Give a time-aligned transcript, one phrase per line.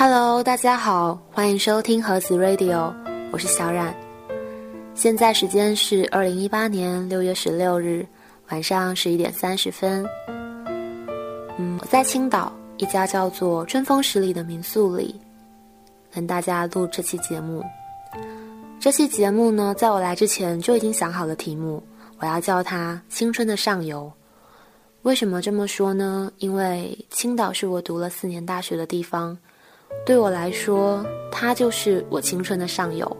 [0.00, 2.94] Hello，大家好，欢迎收听盒子 Radio，
[3.32, 3.92] 我是小冉。
[4.94, 8.06] 现在时间是二零一八年六月十六日
[8.48, 10.06] 晚上十一点三十分。
[11.58, 15.20] 嗯，我在青岛一家叫做春风十里的民宿里，
[16.14, 17.60] 跟大家录这期节目。
[18.78, 21.82] 这期节目呢，在我来之前就已经想好了题目，
[22.20, 24.04] 我要叫它《青春的上游》。
[25.02, 26.30] 为什么这么说呢？
[26.38, 29.36] 因为青岛是我读了四年大学的地方，
[30.04, 33.16] 对我来说，他就是我青春的上游。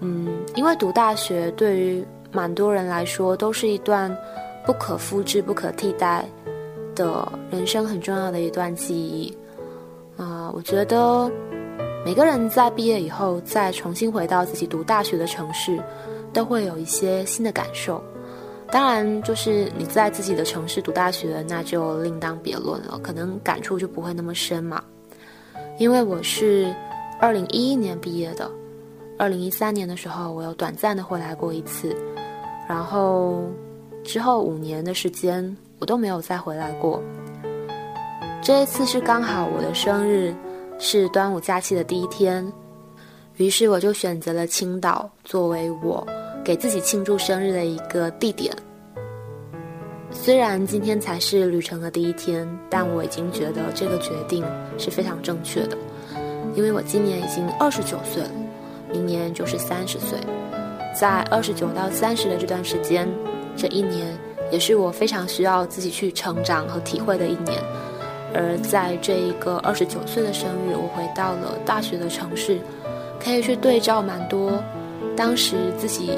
[0.00, 4.16] 嗯，因为读大学对于蛮多人来说都是一段
[4.64, 6.24] 不可复制、不可替代
[6.94, 9.36] 的人生很重要的一段记忆。
[10.16, 11.30] 啊，我觉得
[12.04, 15.82] 每个人在毕业以后再重新回到自己读大学的城市，
[16.32, 18.02] 都会有一些新的感受。
[18.70, 24.84] 当然，就是你在自己的城市读大学，那就另当别论了，可能感触就不会那么深嘛。
[25.78, 26.74] 因为我是
[27.20, 28.50] 二零一一年毕业的，
[29.16, 31.94] 二零一三年的时候，我有短暂的回来过一次，
[32.68, 33.44] 然后
[34.04, 37.00] 之后五年的时间，我都没有再回来过。
[38.42, 40.34] 这一次是刚好我的生日
[40.80, 42.52] 是端午假期的第一天，
[43.36, 46.06] 于是我就选择了青岛作为我。
[46.44, 48.50] 给自己庆祝生日的一个地点。
[50.10, 54.44] 虽然今天才是旅程的第一天，但我已经觉得这个决定
[54.76, 55.76] 是非常正确的，
[56.54, 58.30] 因为我今年已经二十九岁了，
[58.90, 60.18] 明年就是三十岁，
[60.98, 63.08] 在二十九到三十的这段时间，
[63.56, 64.06] 这一年
[64.50, 67.62] 也是我非常需要自己去成长和体会的一年。
[68.34, 72.58] 而在这一个二十九岁的生日，我回到了大学的城市，
[73.22, 74.52] 可以去对照蛮多
[75.16, 76.12] 当时自己。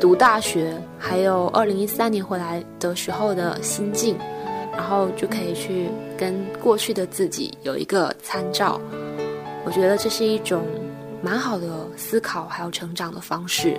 [0.00, 4.16] 读大学，还有二零一三年回来的时候的心境，
[4.72, 8.80] 然后就可以去跟过去的自己有一个参照。
[9.64, 10.64] 我觉得这是一种
[11.22, 13.78] 蛮好的思考还有成长的方式。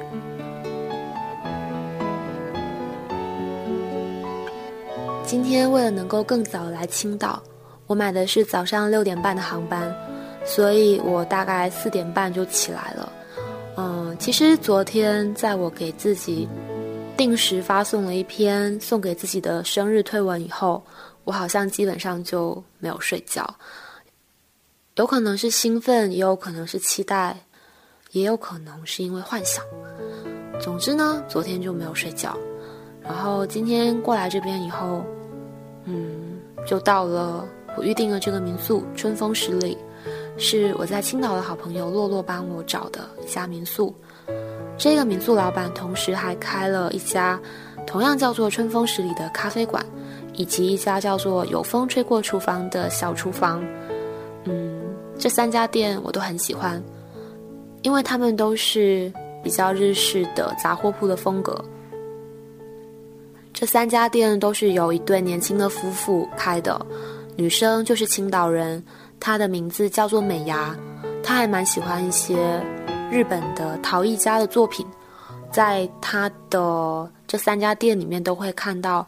[5.24, 7.42] 今天为了能够更早来青岛，
[7.86, 9.94] 我买的是早上六点半的航班，
[10.44, 13.12] 所以我大概四点半就起来了。
[13.78, 16.50] 嗯，其实昨天在我给自己
[17.20, 20.82] 定时发送了一篇送给自己的生日推文以后，
[21.26, 23.46] 我好像基本上就没有睡觉。
[24.96, 27.36] 有可能是兴奋，也有可能是期待，
[28.12, 29.62] 也有可能是因为幻想。
[30.62, 32.38] 总之呢，昨天就没有睡觉。
[33.04, 35.04] 然后今天过来这边以后，
[35.84, 39.78] 嗯，就到了我预定的这个民宿——春风十里。
[40.38, 43.94] 是我在青岛的好朋友洛洛帮我找的一家民宿，
[44.78, 47.40] 这个民宿老板同时还开了一家
[47.86, 49.86] 同样叫做春风十里的咖啡馆，
[50.34, 53.64] 以及一家叫做有风吹过厨房的小厨房。
[54.46, 54.82] 嗯，
[55.18, 56.82] 这三家店我都很喜欢，
[57.82, 59.12] 因为他们都是
[59.44, 61.64] 比较日式的杂货铺的风格。
[63.54, 66.80] 这三家店都是由一对年轻的夫妇开的，
[67.36, 68.82] 女生就是青岛人。
[69.20, 70.74] 她的名字叫做美牙，
[71.22, 72.64] 她还蛮喜欢一些
[73.12, 74.86] 日本的陶艺家的作品，
[75.52, 79.06] 在他的这三家店里面都会看到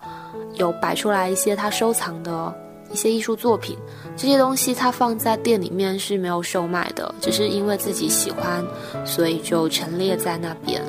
[0.56, 2.54] 有摆出来一些他收藏的
[2.92, 3.78] 一些艺术作品，
[4.18, 8.66] 这些东西他放在店里面是没有售卖的，只是因为自己喜欢，
[9.06, 10.82] 所以就陈列在那边。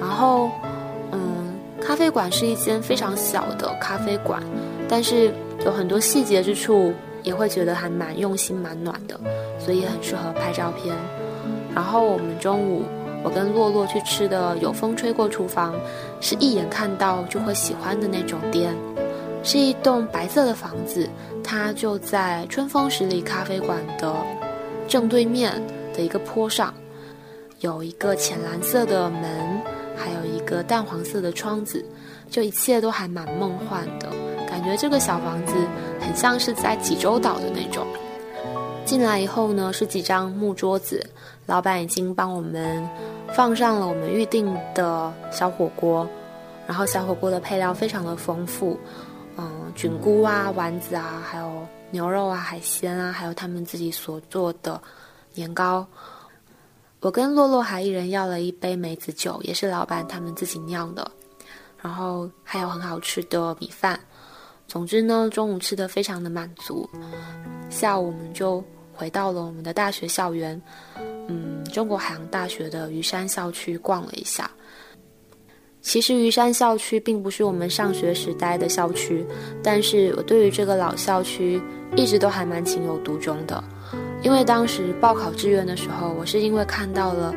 [0.00, 0.50] 然后，
[1.12, 4.42] 嗯，咖啡馆是一间非常小的咖啡馆，
[4.88, 5.32] 但是
[5.64, 6.92] 有很多细节之处。
[7.24, 9.20] 也会觉得还蛮用心、蛮暖的，
[9.58, 10.94] 所以很适合拍照片。
[11.74, 12.82] 然后我们中午，
[13.22, 15.74] 我跟洛洛去吃的有风吹过厨房，
[16.20, 18.74] 是一眼看到就会喜欢的那种店，
[19.42, 21.08] 是一栋白色的房子，
[21.44, 24.14] 它就在春风十里咖啡馆的
[24.86, 25.52] 正对面
[25.94, 26.74] 的一个坡上，
[27.60, 29.22] 有一个浅蓝色的门，
[29.96, 31.84] 还有一个淡黄色的窗子，
[32.30, 34.08] 就一切都还蛮梦幻的。
[34.48, 35.54] 感觉这个小房子
[36.00, 37.86] 很像是在济州岛的那种。
[38.84, 41.04] 进来以后呢，是几张木桌子，
[41.48, 42.86] 老板已经帮我们
[43.34, 46.06] 放上了我们预定的小火锅，
[46.66, 48.78] 然后小火锅的配料非常的丰富，
[49.38, 54.78] 嗯，菌菇啊、丸子啊，还有牛肉啊、海鲜啊，还有他们自己所做的
[55.32, 55.86] 年糕。
[57.00, 61.10] 我跟洛洛还一人要了一杯梅子酒，也是老板他们自己酿的，
[61.80, 63.98] 然后还有很好吃的米饭。
[64.66, 66.86] 总之呢，中午吃的非常的满足，
[67.70, 68.62] 下午我们就
[68.98, 70.60] 回到了我们的大学校园，
[71.28, 74.50] 嗯，中国海洋大学的虞山校区逛了一下。
[75.80, 79.24] 其实虞山校区并不是我们上学时待的校区，
[79.62, 81.62] 但是我对于这个老校区
[81.94, 83.62] 一直都还蛮情有独钟的。
[84.22, 87.32] 因为当时报考志愿的时候，我是因为看到了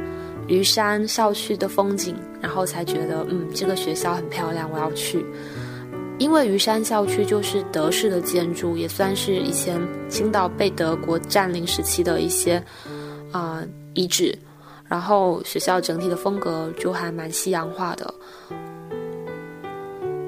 [0.47, 5.23] 虞山校区的风景，然后才觉得嗯，这个学校很漂亮，我要去。
[6.21, 12.63] 因为余山校区就是德式的建筑，也算是以前青岛被德国占领时期的一些
[13.31, 13.63] 啊
[13.95, 14.37] 遗址，
[14.85, 18.13] 然后学校整体的风格就还蛮西洋化的。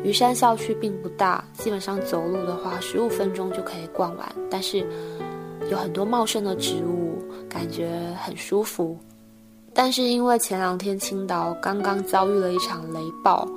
[0.03, 4.83] 余山校区并不大，基本上走路的话十五分钟就可以逛完，但是。
[5.71, 7.17] 有很多茂盛的植物，
[7.47, 8.99] 感觉很舒服。
[9.73, 13.47] 但是因为前两天青岛刚刚遭遇了一场雷暴，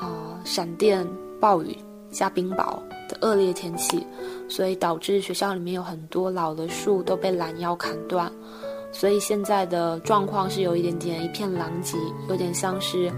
[0.00, 1.06] 啊，闪电、
[1.40, 1.76] 暴雨
[2.10, 4.06] 加冰雹的恶劣天气，
[4.48, 8.30] 所以导致学校里面有很多老的树都被拦腰砍断，
[8.92, 11.96] 所以现在的状况是有一点点一片狼藉，
[12.28, 13.12] 有点像是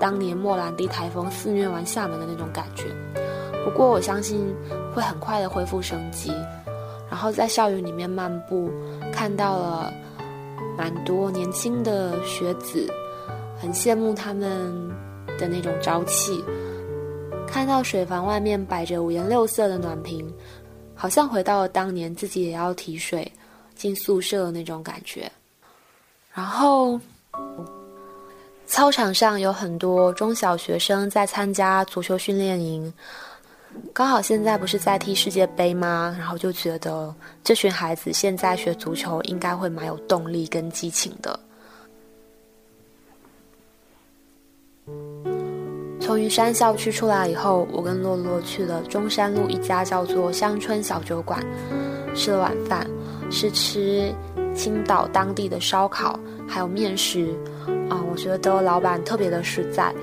[0.00, 2.84] 当年莫兰蒂台风肆虐完厦门的那种感觉。
[3.64, 4.54] 不过我相信
[4.94, 6.32] 会很快的恢复生机。
[7.08, 8.70] 然后在校园里面漫步，
[9.12, 9.92] 看到了
[10.78, 12.90] 蛮多年轻的学子，
[13.60, 14.88] 很羡慕他们
[15.38, 16.42] 的那种朝气。
[17.52, 20.26] 看到水房外面摆着五颜六色的暖瓶，
[20.94, 23.30] 好像回到了当年自己也要提水
[23.76, 25.30] 进宿舍的那种感觉。
[26.32, 26.98] 然后，
[28.66, 32.90] 操场上有很多中小学生在参加足球训练营。
[33.92, 36.16] 刚好现在不是在踢世界杯吗？
[36.18, 37.14] 然后就觉得
[37.44, 41.38] 这群孩子现在学足球应该会蛮有动力跟激情的。
[46.04, 51.40] 从云山校区出来以后，我跟洛洛去了中山路一家叫做乡村小酒馆，
[52.12, 52.84] 吃了晚饭，
[53.30, 54.12] 是吃
[54.52, 56.18] 青岛当地的烧烤，
[56.48, 57.28] 还有面食。
[57.88, 59.94] 啊，我觉得老板特别的实在，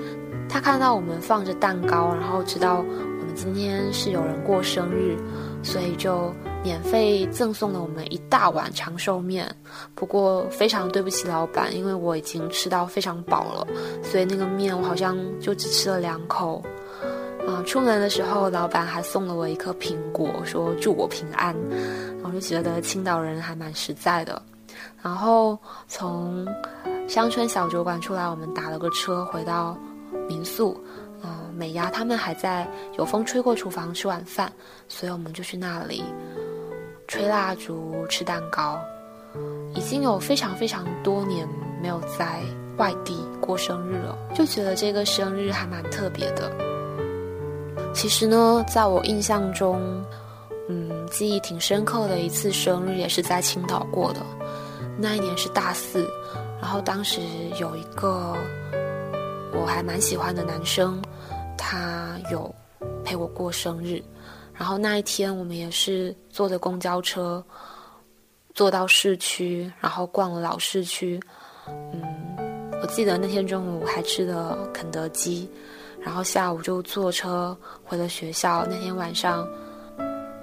[0.47, 3.09] 他看到我们放着蛋糕，然后知道我们。
[3.35, 5.15] 今天是有人过生日，
[5.63, 6.33] 所以就
[6.63, 9.49] 免费赠送了我们一大碗长寿面。
[9.95, 13.67] 不过非常对不起老板，因为我已经吃到非常饱了，
[14.03, 16.63] 所以那个面我好像就只吃了两口。
[17.47, 21.55] 啊，出门的时候老板还送了我一颗苹果，说祝我平安。
[22.17, 24.41] 然后就觉得青岛人还蛮实在的。
[25.01, 25.57] 然后
[25.87, 26.45] 从
[27.07, 29.77] 乡村小酒馆出来，我们打了个车回到
[30.27, 30.79] 民宿。
[31.55, 32.65] 美伢他们还在
[32.97, 34.49] 有风吹过厨房吃晚饭，
[34.87, 36.01] 所以我们就去那里
[37.09, 38.79] 吹蜡烛、吃蛋糕。
[39.73, 41.47] 已经有非常非常多年
[41.81, 42.39] 没有在
[42.77, 46.51] 外地过生日了，就觉得这个生日还蛮特别的。
[47.95, 49.81] 其实呢，在我印象中，
[50.67, 54.19] 嗯，记忆挺深刻的一次生日也是在青岛过的。
[54.95, 56.07] 那一年是大四，
[56.61, 57.21] 然后当时
[57.59, 58.35] 有一个
[59.53, 61.01] 我还蛮喜欢的男生。
[61.57, 62.53] 他有
[63.03, 64.01] 陪我过生日，
[64.59, 67.41] 然后那一天我们也是坐着公交车，
[68.53, 71.17] 坐到市区，然后逛了老市区。
[71.65, 72.03] 嗯，
[72.81, 75.49] 我记得那天中午还吃了肯德基，
[76.01, 78.65] 然后下午就坐车回了学校。
[78.69, 79.47] 那天晚上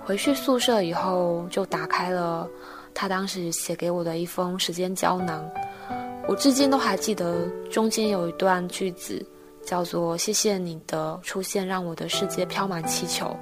[0.03, 2.49] 回去宿舍以后，就打开了
[2.95, 5.47] 他当时写给我的一封时间胶囊，
[6.27, 9.25] 我至今都还记得中间有一段句子。
[9.67, 13.37] 叫做谢谢你的出现，让我的世界飘满气球。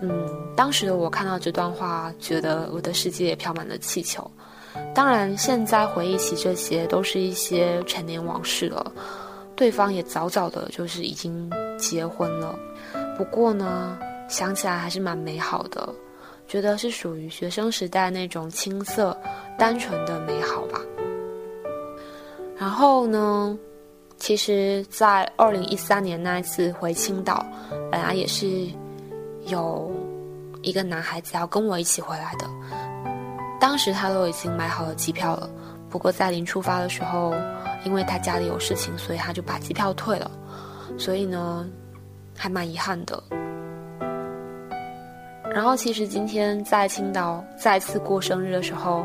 [0.00, 4.28] 嗯，当时的我看到这段话，觉得我的世界也飘满了气球。
[4.94, 8.92] 当然，现在回忆起这些，都是一些陈年往事了。
[9.54, 12.58] 对方也早早的，就是已经结婚了。
[13.16, 15.88] 不过呢，想起来还是蛮美好的，
[16.48, 19.16] 觉得是属于学生时代那种青涩、
[19.58, 20.80] 单纯的美好吧。
[22.56, 23.58] 然后呢？
[24.16, 27.42] 其实，在二零一三年那一次回青岛，
[27.90, 28.66] 本来也是
[29.50, 29.90] 有
[30.62, 32.46] 一个男孩子要跟我一起回来的。
[33.60, 35.50] 当时他都已经买好了机票了，
[35.90, 37.34] 不过在临出发的时候，
[37.84, 40.30] 因为他家里有事情，所以他就把机票退了。
[40.96, 41.68] 所以呢，
[42.34, 43.22] 还蛮遗憾的。
[45.52, 49.04] 然后，其实今天在青岛再次过生日的时候，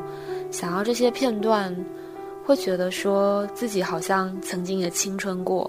[0.52, 1.76] 想要这些片段。
[2.48, 5.68] 会觉得说自己好像曾经也青春过，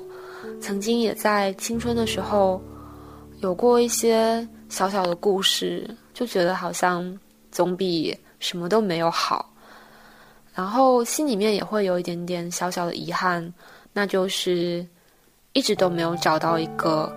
[0.61, 2.61] 曾经也在青春的时候
[3.41, 7.19] 有过一些小小的故事，就觉得好像
[7.51, 9.53] 总比什么都没有好。
[10.55, 13.53] 然后心里面也会有一点点小小的遗憾，
[13.93, 14.87] 那就是
[15.53, 17.15] 一直都没有找到一个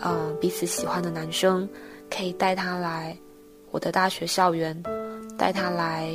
[0.00, 1.68] 呃彼此喜欢的男生，
[2.10, 3.16] 可以带他来
[3.70, 4.80] 我的大学校园，
[5.38, 6.10] 带他来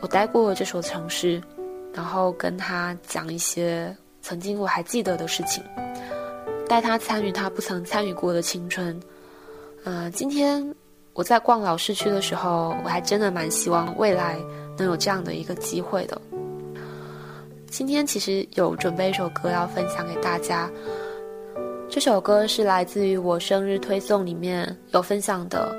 [0.00, 1.42] 我待过的这所城市。
[1.92, 3.92] 然后跟他讲一些
[4.22, 5.60] 曾经我还记得的事情，
[6.68, 8.98] 带他参与他不曾参与过的青春。
[9.84, 10.74] 嗯，今天
[11.14, 14.36] 我在逛老市区的时候，我还真的蛮希望未来
[14.76, 16.20] 能有这样的一个机会的。
[17.68, 20.70] 今天其实有准备一首歌要分享给大家，
[21.88, 25.74] 这首歌是来自于我生日推送里面有分享的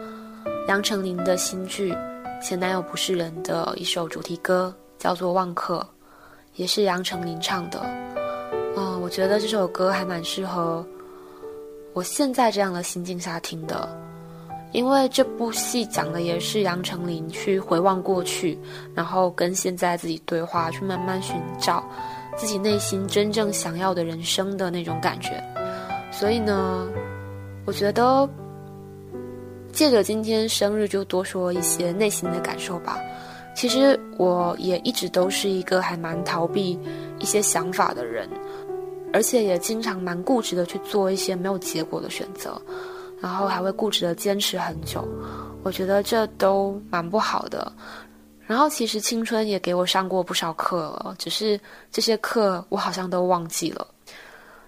[0.68, 1.94] 杨丞琳的新剧
[2.42, 5.80] 《前男友不是人》的一首主题歌，叫做《忘客》，
[6.56, 7.80] 也是杨丞琳唱的。
[8.76, 10.86] 嗯，我觉得这首歌还蛮适合
[11.94, 13.90] 我现在这样的心境下听的。
[14.74, 18.58] 因为这部戏讲的也是杨丞琳去回望过去，
[18.96, 21.84] 然后跟现在自己对话，去慢慢寻找
[22.38, 25.44] 自己内心真正想要的人生的那种感觉。
[26.10, 26.88] 所以呢，
[27.66, 28.30] 我觉得
[29.74, 32.98] 借着今天生日，就多说一些内心的感受吧。
[33.54, 36.80] 其实我也一直都是一个还蛮逃避
[37.20, 38.26] 一些想法的人，
[39.14, 42.62] 而且也经常蛮固执的去做一些没有结果的选择。
[43.22, 45.08] 然后还会固执的坚持很久，
[45.62, 47.72] 我觉得这都蛮不好的。
[48.48, 51.60] 然后其实青春也给我上过不少课了，只是
[51.92, 53.88] 这些课我好像都忘记了，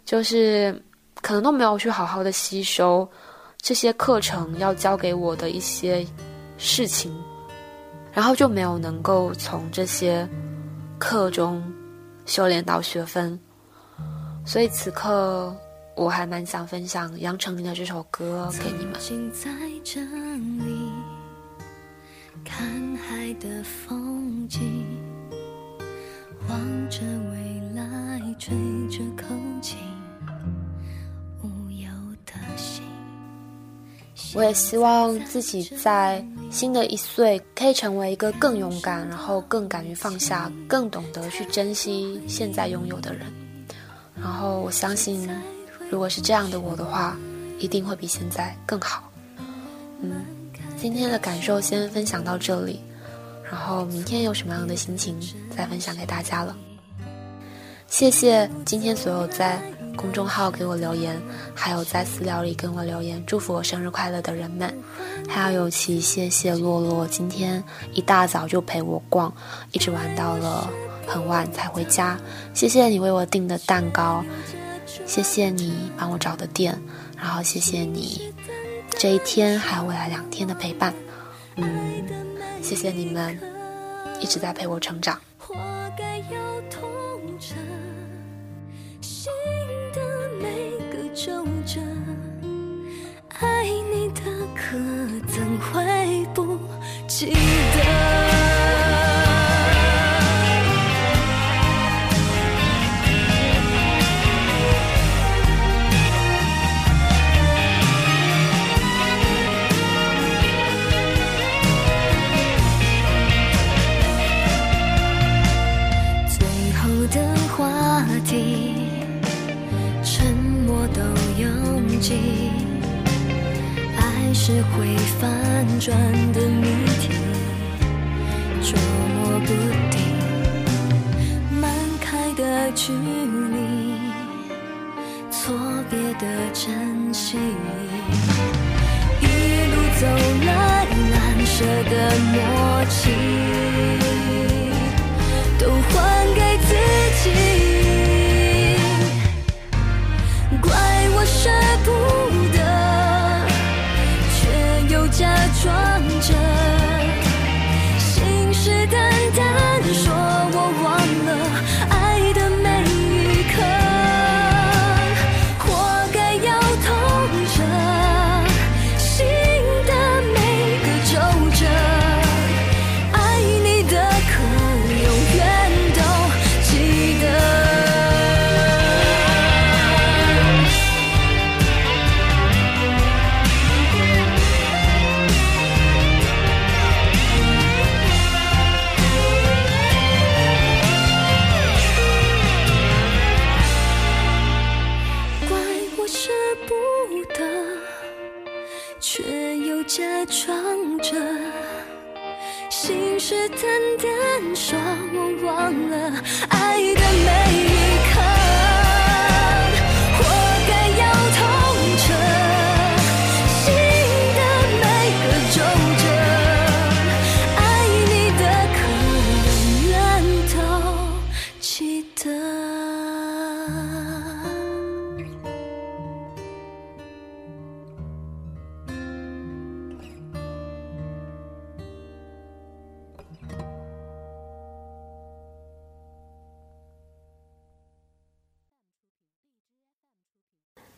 [0.06, 0.80] 就是
[1.20, 3.10] 可能都没有去好好的吸收
[3.60, 6.06] 这些课程要教给我的一些
[6.60, 7.12] 事情，
[8.12, 10.30] 然后就没有能够从这些
[11.00, 11.62] 课中
[12.28, 13.38] 修炼到学分，
[14.46, 15.56] 所以此刻。
[15.96, 18.94] 我还蛮想分享杨丞琳的这首歌给你们。
[19.32, 19.52] 在
[19.84, 20.92] 这里
[22.44, 24.60] 看海的风景，
[26.50, 28.56] 望着未来，吹
[28.90, 29.78] 着口琴，
[31.44, 31.88] 无忧
[32.26, 32.84] 的心。
[34.34, 43.32] 我也希望自己在新的一岁可以成为一个更勇敢，然后更敢于放下，更懂得去珍惜现在拥有的人。
[44.44, 45.30] 哦我相信。
[45.90, 47.16] 如果是这样的我的话，
[47.60, 49.10] 一定会比现在更好。
[50.02, 50.26] 嗯，
[50.78, 52.82] 今天的感受先分享到这里，
[53.50, 55.18] 然后明天有什么样的心情
[55.56, 56.54] 再分享给大家了。
[57.88, 59.62] 谢谢今天所有在
[59.96, 61.22] 公众号给我留言，
[61.56, 64.76] 还有在私聊里跟我留言祝福我生日快乐的人们，
[65.30, 69.32] 还要尤其谢谢洛洛今天一大早就陪我逛，
[69.72, 70.68] 一直玩到了
[71.08, 72.18] 很晚才回家。
[72.54, 74.24] 谢谢你为我订的蛋糕。
[75.06, 76.80] 谢谢你帮我找的店，
[77.18, 78.34] 然后谢谢你
[78.90, 80.94] 这一天还有未来两天的陪伴，
[81.56, 82.06] 嗯，
[82.62, 83.38] 谢谢你们
[84.20, 85.20] 一直在陪我成长。
[93.40, 94.22] 爱你的
[94.56, 94.78] 可
[95.28, 96.58] 怎会不
[97.08, 97.93] 记得？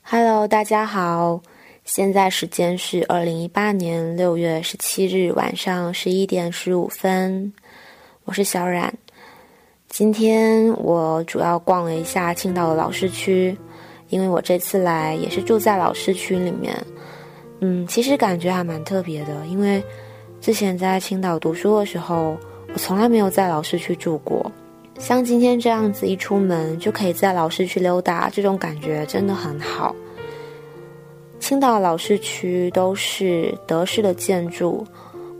[0.07, 1.41] Hello，大家好，
[1.83, 7.51] 现在时间是二零一八年六月十七日晚上十一点十五分，
[8.23, 8.93] 我是小冉。
[9.89, 13.57] 今天我主要逛了一下青岛的老市区，
[14.09, 16.77] 因为我这次来也是住在老市区里面。
[17.61, 19.83] 嗯，其实感觉还蛮特别的，因为
[20.39, 22.37] 之前在青岛读书的时候，
[22.71, 24.51] 我从来没有在老市区住过。
[24.97, 29.95] 像今天这样子，一出门就可以在老市区溜达，这种感觉真的很好。
[31.39, 34.83] 青岛老市区都是德式的建筑，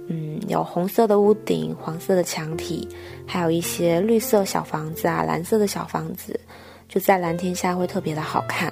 [0.08, 2.88] 嗯，有红色的屋顶、黄色的墙体，
[3.26, 6.40] 还有一些绿色小房子啊、蓝色的小房子，
[6.88, 8.72] 就在蓝天下会特别的好看。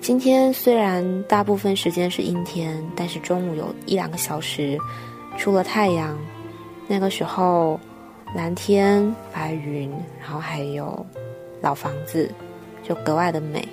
[0.00, 4.78] 今天虽然大部分时间是阴天，但是中午有一两个小时
[5.36, 6.16] 出了太阳，
[6.86, 7.80] 那个时候。
[8.34, 11.04] 蓝天、白云，然后还有
[11.60, 12.30] 老房子，
[12.82, 13.66] 就格外的美。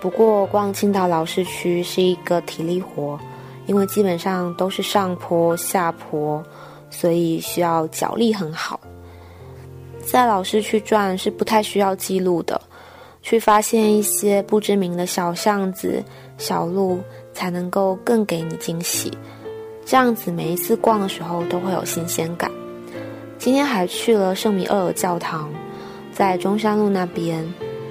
[0.00, 3.18] 不过逛青岛老市区是一个体力活，
[3.66, 6.42] 因为基本上都是上坡下坡，
[6.90, 8.78] 所以需要脚力很好。
[9.98, 12.58] 在老市区转是不太需要记录的，
[13.20, 16.02] 去发现一些不知名的小巷子、
[16.38, 17.00] 小路，
[17.34, 19.12] 才能够更给你惊喜。
[19.84, 22.50] 这样子每一次逛的时候都会有新鲜感。
[23.40, 25.50] 今天还去了圣米厄尔教堂，
[26.12, 27.42] 在中山路那边，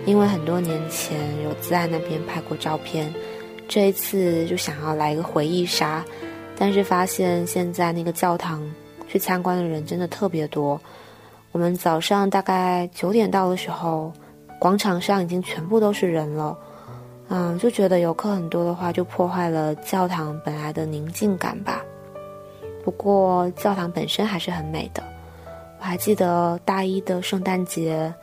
[0.05, 3.11] 因为很多年前有在那边拍过照片，
[3.67, 6.05] 这一次就想要来一个回忆杀，
[6.55, 8.61] 但是发现现在那个教堂
[9.07, 10.79] 去参观的人真的特别多。
[11.51, 14.13] 我们早上大概九点到的时候，
[14.59, 16.55] 广场上已经全部都是人了，
[17.29, 21.83] 嗯，就觉得游客很多的话，就破坏了教堂本来的宁静感吧。
[22.83, 25.01] 不过教堂本身还是很美的。
[25.79, 28.13] 我还记得大一的圣诞节，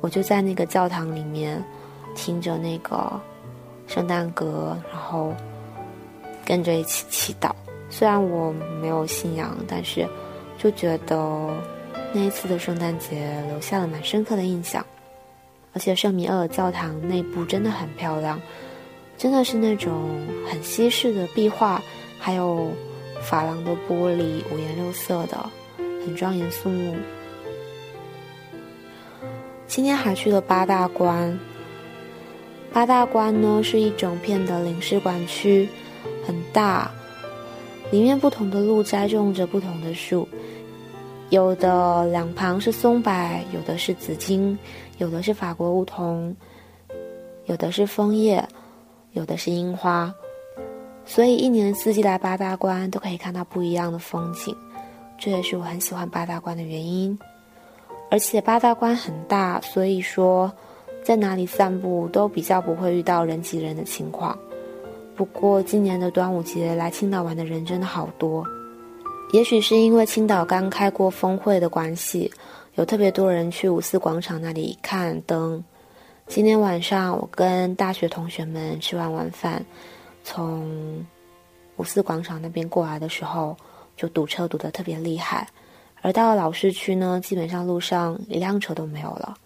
[0.00, 1.62] 我就在那个教堂里面
[2.14, 3.18] 听着那个
[3.86, 5.32] 圣诞歌，然后
[6.44, 7.50] 跟着一起祈祷。
[7.88, 10.06] 虽然我没有信仰，但是
[10.58, 11.16] 就觉得
[12.12, 14.84] 那一次的圣诞节留下了蛮深刻的印象。
[15.72, 18.38] 而且圣米厄尔教堂内部真的很漂亮，
[19.16, 20.10] 真的是那种
[20.46, 21.80] 很西式的壁画，
[22.18, 22.70] 还有
[23.22, 25.38] 珐琅的玻璃，五颜六色的。
[26.04, 26.94] 很庄严肃穆。
[29.66, 31.38] 今天还去了八大关。
[32.72, 35.68] 八大关呢是一整片的领事馆区，
[36.26, 36.90] 很大，
[37.90, 40.28] 里面不同的路栽种着不同的树，
[41.30, 43.10] 有的两旁是松柏，
[43.54, 44.56] 有的是紫荆，
[44.98, 46.36] 有的是法国梧桐，
[47.46, 48.46] 有的是枫叶，
[49.12, 50.14] 有的是樱花，
[51.06, 54.54] 所以一年四季来八大关都可以看到不一样的风景。
[55.20, 57.18] 这也是我很喜欢八大关的原因，
[58.08, 60.50] 而且八大关很大，所以说
[61.02, 64.38] 在哪里散步都比较不会遇到人挤人的情况。
[65.16, 68.46] 不过今年的端午节来青岛玩的人真的好多，
[69.32, 72.32] 也许是因为青岛刚开过峰会的关系，
[72.76, 75.62] 有特别多人去五四广场那里看灯。
[76.28, 79.66] 今天晚上我跟大学同学们吃完晚饭，
[80.22, 81.04] 从
[81.76, 83.56] 五四广场那边过来的时候。
[83.98, 85.46] 就堵车堵得特别厉害，
[86.00, 89.36] 而到了老市区呢，基本上路上一辆车都没有了，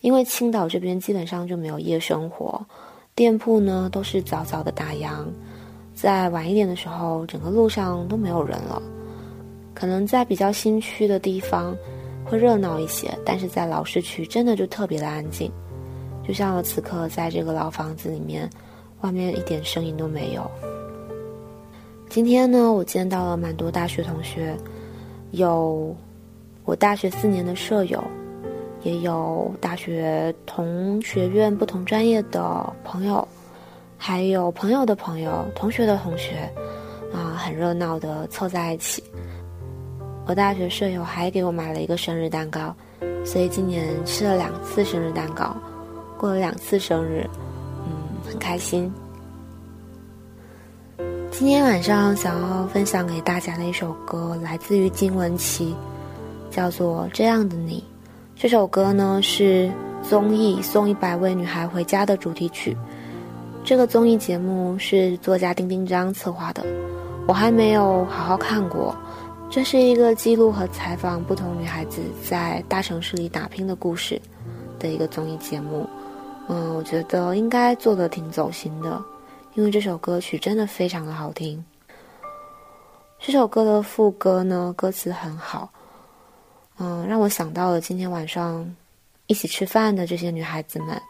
[0.00, 2.64] 因为青岛这边基本上就没有夜生活，
[3.16, 5.26] 店铺呢都是早早的打烊，
[5.92, 8.80] 在晚一点的时候，整个路上都没有人了。
[9.74, 11.76] 可能在比较新区的地方
[12.24, 15.50] 会热闹一些，但是在老市区真的就特别的安静，
[16.24, 18.48] 就像我此刻在这个老房子里面，
[19.00, 20.48] 外面一点声音都没有。
[22.10, 24.52] 今天呢，我见到了蛮多大学同学，
[25.30, 25.96] 有
[26.64, 28.02] 我大学四年的舍友，
[28.82, 33.26] 也有大学同学院不同专业的朋友，
[33.96, 36.52] 还有朋友的朋友、同学的同学，
[37.14, 39.00] 啊，很热闹的凑在一起。
[40.26, 42.74] 我大学舍友还给我买了一个生日蛋糕，
[43.24, 45.56] 所以今年吃了两次生日蛋糕，
[46.18, 47.24] 过了两次生日，
[47.86, 48.92] 嗯，很开心。
[51.40, 55.74] 今天晚上想要分享给大家的一首歌，来自于金文岐，
[56.50, 57.82] 叫做《这样的你》。
[58.36, 59.72] 这首歌呢是
[60.02, 62.76] 综艺《送一百位女孩回家》的主题曲。
[63.64, 66.62] 这个综艺节目是作家丁丁章策划的，
[67.26, 68.94] 我还没有好好看过。
[69.48, 74.20] 这是一个记录和采访不同女孩子在大城市里打拼的故事
[74.78, 75.88] 的一个综艺节目。
[76.48, 79.02] 嗯，我觉得应该做的挺走心的。
[79.54, 81.62] 因为这首歌曲真的非常的好听，
[83.18, 85.68] 这首歌的副歌呢，歌词很好，
[86.78, 88.64] 嗯，让我想到了今天晚上
[89.26, 91.00] 一起吃饭的这些女孩子们。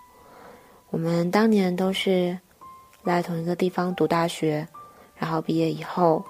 [0.88, 2.36] 我们当年都是
[3.04, 4.66] 在同一个地方读大学，
[5.16, 6.24] 然后毕业以后，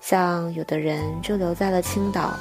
[0.00, 2.34] 像有的人就留在了青岛，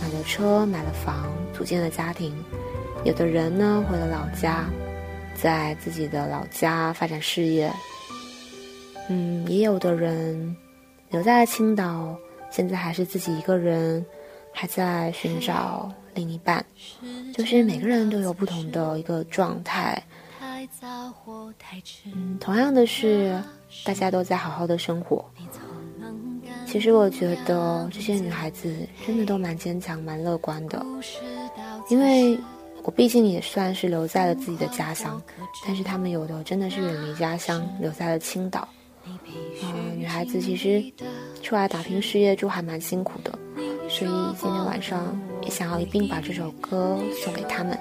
[0.00, 2.32] 买了车，买了房，组建了家庭；
[3.04, 4.66] 有的人呢回了老家，
[5.40, 7.72] 在自己的老家发展事业。
[9.08, 10.56] 嗯，也有的人
[11.10, 12.16] 留在了青岛，
[12.50, 14.04] 现在还是自己一个人，
[14.52, 16.64] 还在寻找另一半。
[17.34, 20.02] 就是每个人都有不同的一个状态。
[22.06, 23.38] 嗯，同样的是，
[23.84, 25.24] 大家都在好好的生活。
[26.66, 28.74] 其实我觉得这些女孩子
[29.06, 30.84] 真的都蛮坚强、蛮乐观的，
[31.88, 32.38] 因为
[32.82, 35.20] 我毕竟也算是留在了自己的家乡，
[35.66, 38.66] 但是她们有的真的是远离家乡，留在了青岛。
[39.62, 40.82] 嗯，女孩子其实
[41.42, 43.38] 出来打拼事业就还蛮辛苦的，
[43.88, 47.78] 所以今天晚上也想要一并把这首歌送给他们。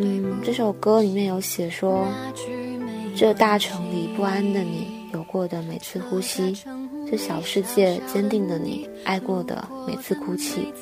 [0.00, 2.06] 嗯，这首歌里面有写说，
[3.16, 6.56] 这大城里不安的你，有过的每次呼吸，
[7.10, 10.72] 这小世界坚定的你，爱过的每次哭泣，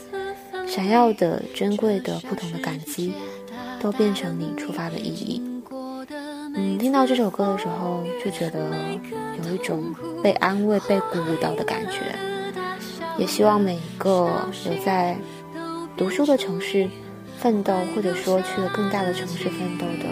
[0.67, 3.13] 闪耀的、珍贵的、不同的感激，
[3.81, 5.43] 都变成你出发的意义。
[6.57, 8.71] 嗯，听到这首歌的时候，就觉得
[9.45, 12.16] 有一种被安慰、被鼓舞到的感觉。
[13.19, 15.16] 也希望每一个留在
[15.97, 16.88] 读书的城市。
[17.38, 20.09] 奋斗，或者说去了更大的城市奋斗的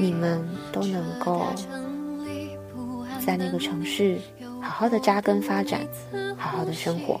[0.00, 1.44] 你们，都能够
[3.20, 4.18] 在那个城市
[4.58, 5.86] 好好的扎根发展，
[6.38, 7.20] 好好的生活。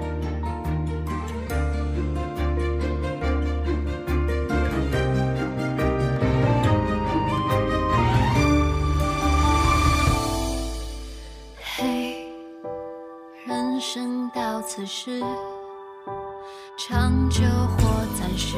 [16.91, 17.41] 长久
[17.77, 18.57] 或暂时，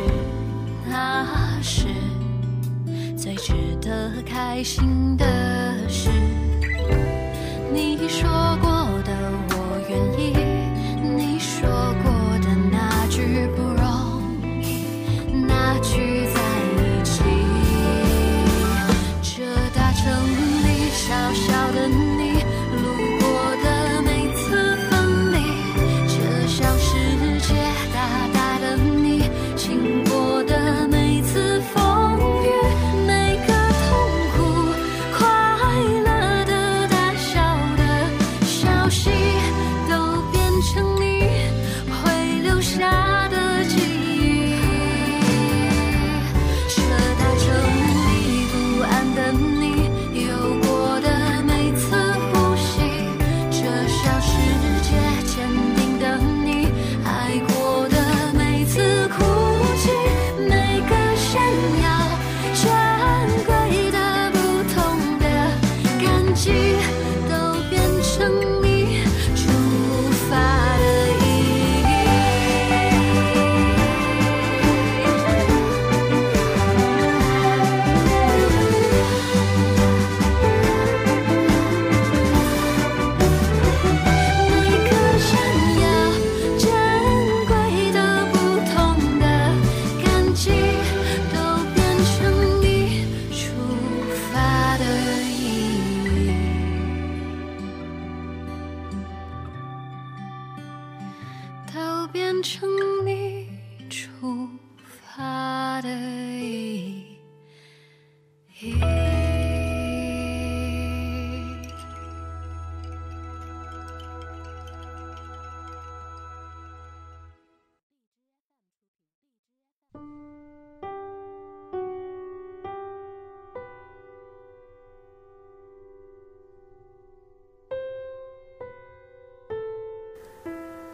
[0.89, 1.85] 那是
[3.15, 6.09] 最值得开心的事。
[7.71, 8.27] 你说
[8.59, 8.71] 过
[9.03, 9.13] 的，
[9.49, 10.52] 我愿意。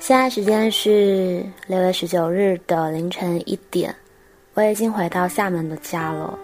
[0.09, 3.95] 现在时间是六月十九日的凌晨一点，
[4.55, 6.39] 我已经回到厦门的家了。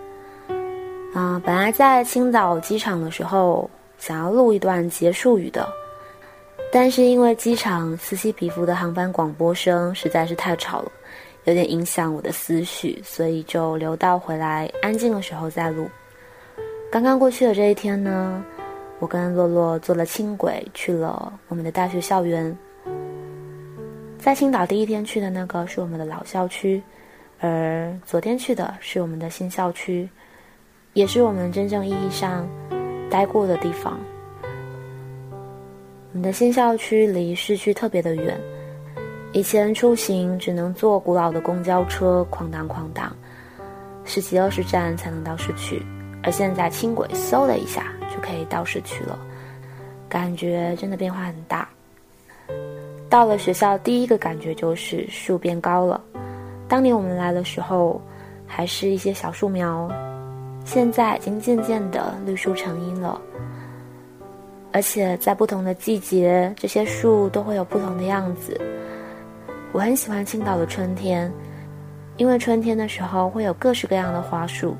[1.16, 5.68] 嗯，本来在青岛机场的时候想要录一段结束语的，
[6.72, 10.92] 但是因为机场此起彼伏的航班广播声实在是太吵了，
[11.46, 15.90] 有点影响我的思绪，所以就留到回来安静的时候再录。
[16.92, 18.46] 刚刚过去的这一天呢，
[19.00, 22.56] 我跟洛洛坐了轻轨去了我们的大学校园。
[24.26, 26.82] 在青岛第一天去的那个是我们的老校区，
[27.40, 30.10] 而昨天去的是我们的新校区，
[30.94, 32.44] 也是我们真正意义上
[33.08, 34.00] 待过的地方。
[36.12, 38.36] 我们的新校区离市区特别的远，
[39.32, 43.16] 以前出行只能坐古老的公交车哐当哐当，
[44.06, 45.80] 十几二十站才能到市区，
[46.24, 49.20] 而现在轻轨嗖的一下就可以到市区了，
[50.10, 51.70] 感觉真的变化很大。
[53.16, 56.04] 到了学校，第一个感觉就是树变高了。
[56.68, 58.02] 当年我们来的时候，
[58.46, 59.90] 还是一些小树苗，
[60.66, 63.22] 现在已经渐渐的绿树成荫了。
[64.74, 68.60] 而且在不同的季节，这些树都会有不同的样子。
[69.72, 71.32] 我很喜欢青岛的春天，
[72.18, 74.76] 因为春天的时候会有各式各样的花树，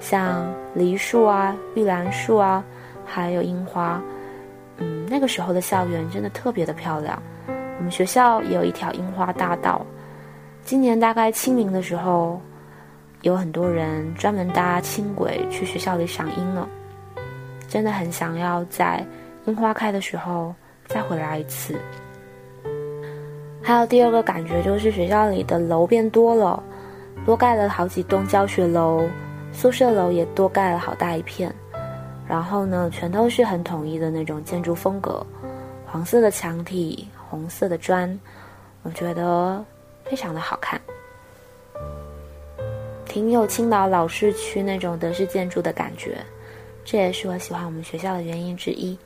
[0.00, 2.64] 像梨树啊、玉兰树啊，
[3.06, 4.02] 还有樱花。
[4.78, 7.22] 嗯，那个时候的校园真的特别的漂亮。
[7.80, 9.84] 我们学校也有一条樱花大道，
[10.66, 12.38] 今年大概清明的时候，
[13.22, 16.68] 有很多人专门搭轻轨去学校里赏樱了。
[17.66, 19.02] 真的很想要在。
[19.46, 20.54] 樱花开的时候
[20.86, 21.74] 再回来一次。
[23.62, 26.62] 还有第二个感觉就是学校里的楼变多了，
[27.24, 29.08] 多盖了好几栋教学楼，
[29.50, 31.52] 宿舍楼也多盖了好大一片。
[32.28, 35.26] 然后呢，全都是很统一的那种建筑风格，
[35.86, 38.18] 黄色的墙体，红色的砖，
[38.82, 39.64] 我觉得
[40.04, 40.80] 非常的好看，
[43.06, 46.18] 挺有青岛老市区那种德式建筑的感觉。
[46.84, 48.98] 这也是我喜欢我们学校的原因之一。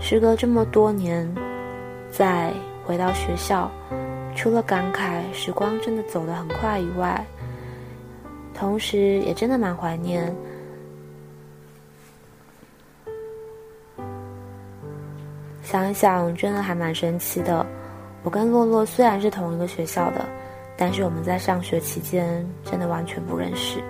[0.00, 1.32] 时隔这么多年，
[2.10, 2.52] 再
[2.84, 3.70] 回到学校，
[4.34, 7.24] 除了感慨时光真的走得很快以外，
[8.52, 10.34] 同时也真的蛮怀念。
[15.64, 17.66] 想一想，真的还蛮神奇的。
[18.22, 20.24] 我跟洛洛虽然是同一个学校的，
[20.76, 23.82] 但是我们在上学期间真的完全不认识，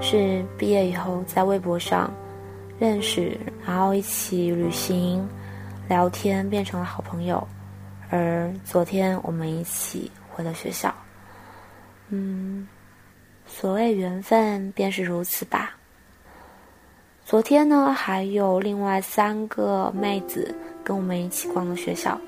[0.00, 2.10] 是毕业以后在微博上。
[2.76, 5.26] 认识，然后一起旅行、
[5.88, 7.46] 聊天，变成了好朋友。
[8.10, 10.92] 而昨天我们一起回了学校。
[12.08, 12.66] 嗯，
[13.46, 15.76] 所谓缘分便是如此吧。
[17.24, 20.52] 昨天呢，还有另外三个妹子
[20.84, 22.20] 跟我们一起逛了学校，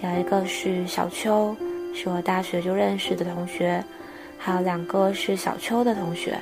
[0.00, 1.54] 有一个是小秋，
[1.94, 3.84] 是我大学就认识的同学，
[4.38, 6.38] 还有两个是小秋的同学。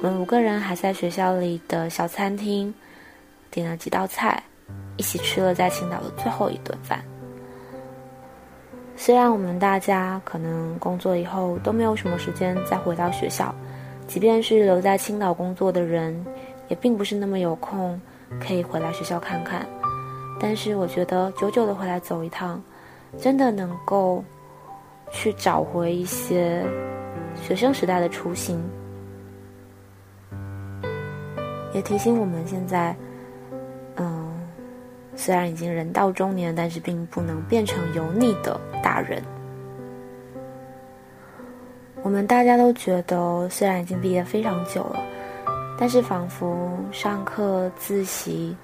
[0.00, 2.72] 我们五个人还在学校里的小餐厅
[3.50, 4.40] 点了几道菜，
[4.96, 7.02] 一起吃了在青岛的最后一顿饭。
[8.96, 13.52] 虽然我们大家可能工作以后都没有什么时间再回到学校，
[14.06, 16.24] 即便是留在青岛工作的人，
[16.68, 18.00] 也并不是那么有空
[18.40, 19.66] 可以回来学校看看。
[20.40, 22.62] 但是我觉得久久的回来走一趟，
[23.18, 24.22] 真的能够
[25.10, 26.64] 去找回一些
[27.42, 28.62] 学生时代的初心。
[31.74, 32.96] 也提醒我们，现在，
[33.96, 34.32] 嗯，
[35.14, 39.22] 虽然已经人到中年，但是并不能变成油腻的大人。
[42.02, 45.00] 我们大家都觉得，虽然已经毕业非常久了，
[45.78, 48.56] 但是仿佛上课、自习、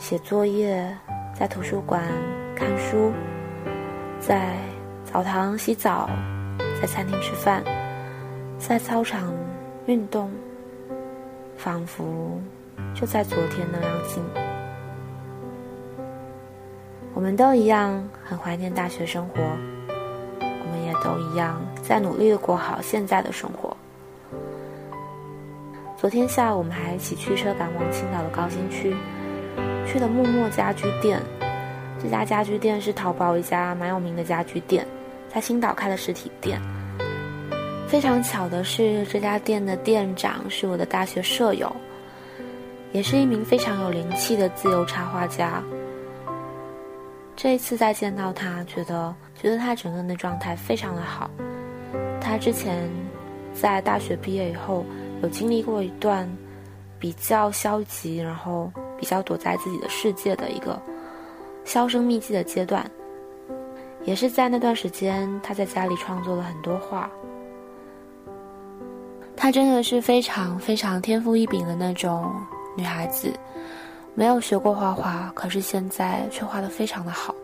[0.00, 0.96] 写作业，
[1.38, 2.02] 在图书馆
[2.56, 3.12] 看书，
[4.18, 4.56] 在
[5.04, 6.08] 澡堂洗澡，
[6.80, 7.62] 在餐厅吃饭，
[8.58, 9.30] 在操场
[9.84, 10.30] 运动。
[11.58, 12.40] 仿佛
[12.94, 14.24] 就在昨天那样近，
[17.12, 19.42] 我们都一样很怀念大学生活，
[20.40, 23.76] 我们也都一样在努力的过好现在的生活。
[25.98, 28.96] 昨天下午我们还一起驱车赶往青岛的高新区，
[29.90, 31.20] 去的木墨家居店。
[32.00, 34.86] 这家家居店是淘宝一家蛮有名的家居店，
[35.34, 36.60] 在青岛开了实体店。
[37.88, 41.74] 非常巧的是，这家店的店长是我的大学舍友，
[42.92, 45.60] 也是一名非常有灵气的自由插画家。
[47.34, 51.28] 这一次再见到他，觉得觉得他整个人的状态非常的好。
[52.20, 52.88] 他之前
[53.52, 54.84] 在大学毕业以后，
[55.22, 56.28] 有经历过一段
[56.98, 58.70] 比较消极，然后
[59.00, 60.80] 比较躲在自己的世界的一个
[61.64, 62.88] 销声匿迹的阶段。
[64.04, 67.10] 也是在那段时间，他在家里创作了很多画。
[69.36, 72.30] 她真的是非常非常天赋异禀的那种
[72.76, 73.32] 女孩子，
[74.14, 77.34] 没有学过画画，可是现在却画得非常的好。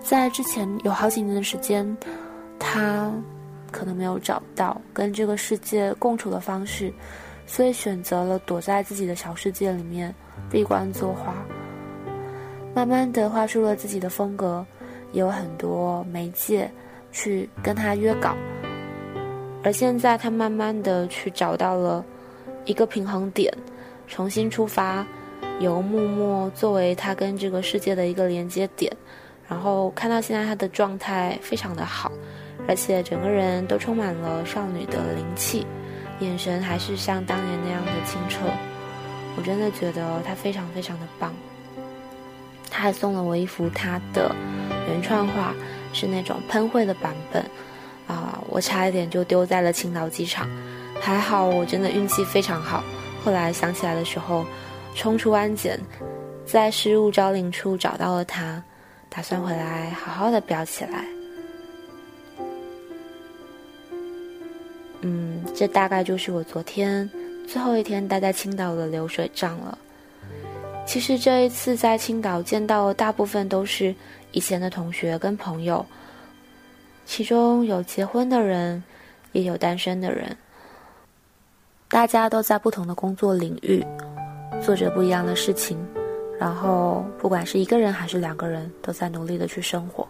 [0.00, 1.96] 在之前有好几年的时间，
[2.58, 3.12] 她
[3.72, 6.92] 可能没有找到跟这个世界共处的方式，
[7.46, 10.14] 所以选择了躲在自己的小世界里面
[10.50, 11.34] 闭关作画。
[12.74, 14.64] 慢慢的画出了自己的风格，
[15.12, 16.70] 也有很多媒介
[17.10, 18.34] 去跟他约稿。
[19.62, 22.04] 而现在，他慢慢的去找到了
[22.66, 23.52] 一个平衡点，
[24.06, 25.06] 重新出发，
[25.58, 28.94] 由木墨作为他跟这个世界的一个连接点，
[29.48, 32.12] 然后看到现在他的状态非常的好，
[32.68, 35.66] 而且整个人都充满了少女的灵气，
[36.20, 38.40] 眼神还是像当年那样的清澈。
[39.36, 41.34] 我真的觉得他非常非常的棒。
[42.70, 44.34] 他还送了我一幅他的
[44.88, 45.54] 原创画，
[45.92, 47.42] 是那种喷绘的版本，
[48.06, 50.48] 啊，我差一点就丢在了青岛机场，
[51.00, 52.82] 还好我真的运气非常好。
[53.24, 54.44] 后来想起来的时候，
[54.94, 55.80] 冲出安检，
[56.44, 58.62] 在失物招领处找到了他，
[59.08, 61.04] 打算回来好好的裱起来。
[65.54, 67.08] 这大概就是我昨天
[67.46, 69.76] 最后一天待在青岛的流水账了。
[70.86, 73.94] 其实这一次在青岛见到的大部分都是
[74.32, 75.84] 以前的同学跟朋友，
[77.04, 78.82] 其中有结婚的人，
[79.32, 80.36] 也有单身的人。
[81.88, 83.84] 大家都在不同的工作领域，
[84.62, 85.78] 做着不一样的事情，
[86.38, 90.06] 然后不管是一个人还是两个人，都在努力的去生活。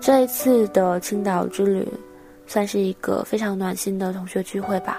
[0.00, 1.86] 这一次的青岛之旅，
[2.46, 4.98] 算是一个非常暖心的同学聚会吧。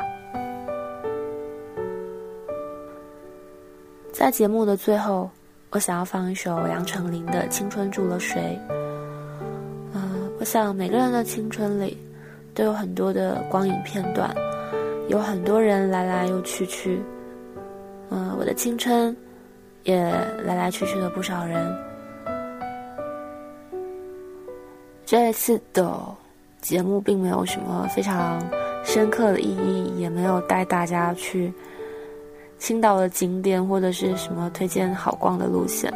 [4.11, 5.29] 在节目的最后，
[5.71, 8.57] 我想要放一首杨丞琳的《青春住了谁》。
[9.93, 11.97] 嗯，我想每个人的青春里，
[12.53, 14.33] 都有很多的光影片段，
[15.09, 17.01] 有很多人来来又去去。
[18.09, 19.15] 嗯，我的青春，
[19.83, 19.99] 也
[20.45, 21.75] 来来去去的不少人。
[25.05, 25.91] 这一次的
[26.63, 28.41] 节目并没有什么非常
[28.83, 31.53] 深刻的意义，也没有带大家去。
[32.57, 35.93] 青岛的景点或者是什么推荐好逛的路线，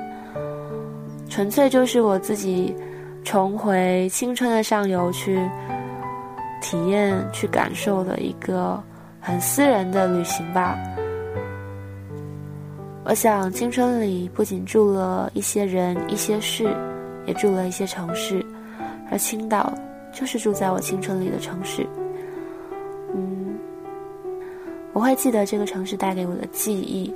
[1.29, 2.75] 纯粹就是我自己
[3.23, 5.39] 重回青春的上游去
[6.61, 8.77] 体验、去感受的一个
[9.21, 10.77] 很私人的旅行吧。
[13.05, 16.75] 我想，青春里不仅住了一些人、一些事，
[17.25, 18.45] 也住了一些城市，
[19.09, 19.73] 而青岛
[20.17, 21.85] 就是住在我青春里的城市。
[23.13, 23.55] 嗯
[24.93, 27.13] 我会记得这个城市带给我的记忆，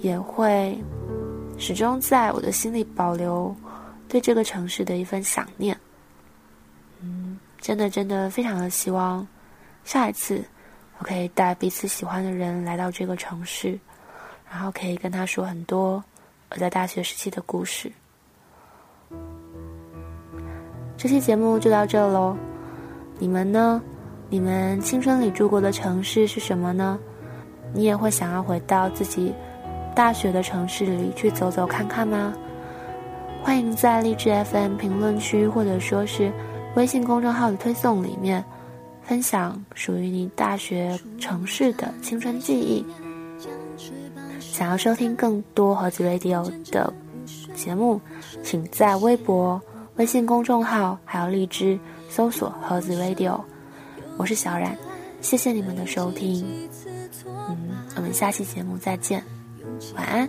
[0.00, 0.76] 也会
[1.58, 3.54] 始终在我的心里保留
[4.08, 5.78] 对这个城市的一份想念。
[7.00, 9.24] 嗯，真的真的非常的希望
[9.84, 10.42] 下一次
[10.98, 13.78] 我可以带彼此喜欢的人来到这个城市，
[14.50, 16.02] 然后可以跟他说很多
[16.50, 17.92] 我在大学时期的故事。
[21.06, 22.36] 这期节目就到这喽，
[23.20, 23.80] 你们呢？
[24.28, 26.98] 你们青春里住过的城市是什么呢？
[27.72, 29.32] 你也会想要回到自己
[29.94, 32.34] 大学的城市里去走走看看吗？
[33.40, 36.32] 欢迎在励志 FM 评论区或者说是
[36.74, 38.44] 微信公众号的推送里面
[39.00, 42.84] 分享属于你大学城市的青春记忆。
[44.40, 46.92] 想要收听更多盒子 Radio 的
[47.54, 48.00] 节目，
[48.42, 49.62] 请在微博、
[49.96, 51.78] 微信公众号还有荔枝
[52.08, 53.40] 搜索盒子 Radio。
[54.18, 54.76] 我是小冉，
[55.22, 56.68] 谢谢你们的收听，
[57.48, 57.56] 嗯，
[57.96, 59.24] 我们下期节目再见，
[59.94, 60.28] 晚安。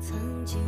[0.00, 0.60] 曾经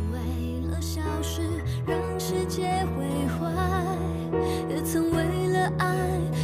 [5.11, 5.87] 为了，爱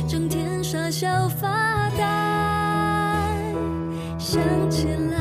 [0.08, 2.04] 整天傻笑发呆，
[4.20, 5.18] 想起来